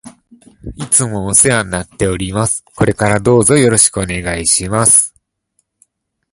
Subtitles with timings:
[0.77, 2.65] いつもお世話になっております。
[2.75, 5.13] これからどうぞよろしくお願いします。